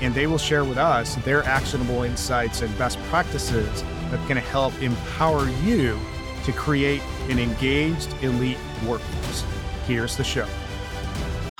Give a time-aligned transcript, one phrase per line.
[0.00, 4.80] and they will share with us their actionable insights and best practices that can help
[4.80, 5.98] empower you
[6.44, 9.44] to create an engaged elite workforce.
[9.86, 10.46] Here's the show.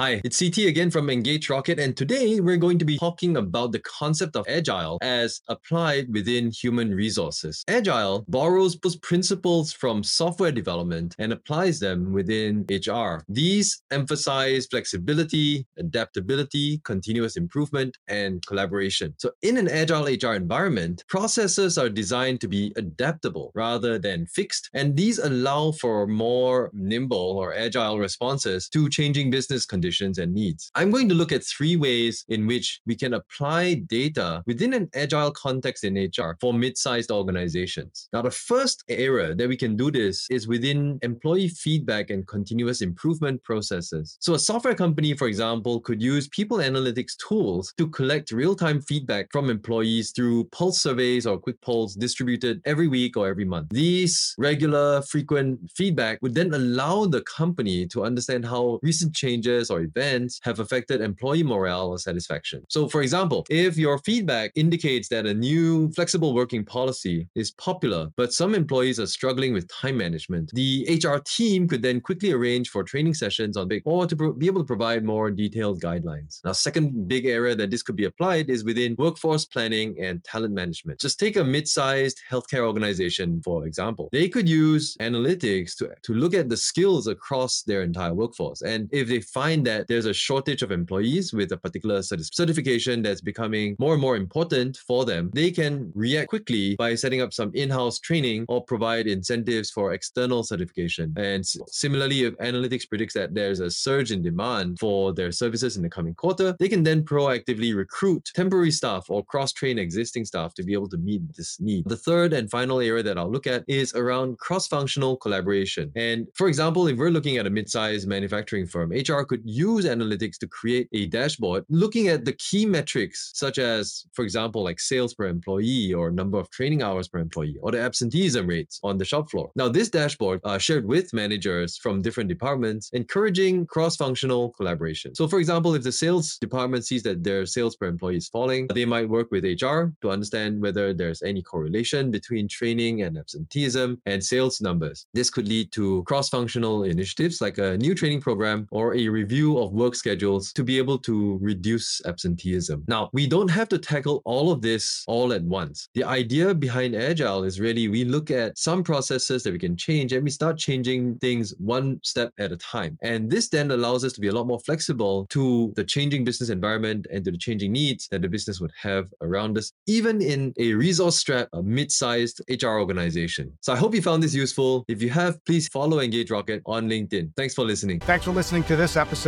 [0.00, 3.72] Hi, it's CT again from Engage Rocket, and today we're going to be talking about
[3.72, 7.64] the concept of agile as applied within human resources.
[7.66, 13.24] Agile borrows principles from software development and applies them within HR.
[13.28, 19.14] These emphasize flexibility, adaptability, continuous improvement, and collaboration.
[19.18, 24.70] So, in an agile HR environment, processes are designed to be adaptable rather than fixed,
[24.74, 30.34] and these allow for more nimble or agile responses to changing business conditions conditions and
[30.34, 30.70] needs.
[30.74, 34.88] I'm going to look at three ways in which we can apply data within an
[34.94, 38.08] agile context in HR for mid-sized organizations.
[38.12, 42.82] Now, the first area that we can do this is within employee feedback and continuous
[42.82, 44.18] improvement processes.
[44.20, 49.28] So a software company, for example, could use people analytics tools to collect real-time feedback
[49.32, 53.68] from employees through pulse surveys or quick polls distributed every week or every month.
[53.70, 59.77] These regular, frequent feedback would then allow the company to understand how recent changes or
[59.78, 62.62] or events have affected employee morale or satisfaction.
[62.68, 68.08] So, for example, if your feedback indicates that a new flexible working policy is popular,
[68.16, 72.70] but some employees are struggling with time management, the HR team could then quickly arrange
[72.70, 76.40] for training sessions on Big or to pro- be able to provide more detailed guidelines.
[76.44, 80.54] Now, second big area that this could be applied is within workforce planning and talent
[80.54, 81.00] management.
[81.00, 84.08] Just take a mid-sized healthcare organization, for example.
[84.12, 88.62] They could use analytics to, to look at the skills across their entire workforce.
[88.62, 93.20] And if they find that there's a shortage of employees with a particular certification that's
[93.20, 97.50] becoming more and more important for them, they can react quickly by setting up some
[97.54, 101.06] in-house training or provide incentives for external certification.
[101.16, 101.44] And
[101.84, 105.90] similarly, if analytics predicts that there's a surge in demand for their services in the
[105.90, 110.72] coming quarter, they can then proactively recruit temporary staff or cross-train existing staff to be
[110.72, 111.84] able to meet this need.
[111.86, 115.92] The third and final area that I'll look at is around cross-functional collaboration.
[115.94, 120.38] And for example, if we're looking at a mid-sized manufacturing firm, HR could use analytics
[120.38, 125.14] to create a dashboard looking at the key metrics, such as, for example, like sales
[125.14, 129.04] per employee or number of training hours per employee or the absenteeism rates on the
[129.04, 129.50] shop floor.
[129.56, 135.14] Now, this dashboard uh, shared with managers from different departments, encouraging cross-functional collaboration.
[135.14, 138.66] So, for example, if the sales department sees that their sales per employee is falling,
[138.74, 144.00] they might work with HR to understand whether there's any correlation between training and absenteeism
[144.04, 145.06] and sales numbers.
[145.14, 149.58] This could lead to cross-functional initiatives like a new training program or a review review
[149.58, 152.82] of work schedules to be able to reduce absenteeism.
[152.88, 155.88] Now, we don't have to tackle all of this all at once.
[155.94, 160.12] The idea behind Agile is really we look at some processes that we can change
[160.12, 162.98] and we start changing things one step at a time.
[163.02, 166.50] And this then allows us to be a lot more flexible to the changing business
[166.50, 170.52] environment and to the changing needs that the business would have around us, even in
[170.58, 173.56] a resource strapped, a mid-sized HR organization.
[173.60, 174.84] So I hope you found this useful.
[174.88, 177.36] If you have, please follow Engage Rocket on LinkedIn.
[177.36, 178.00] Thanks for listening.
[178.00, 179.27] Thanks for listening to this episode